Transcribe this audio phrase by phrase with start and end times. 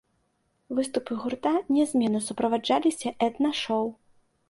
[0.79, 3.85] Выступы гурта нязменна суправаджаліся этна-шоў.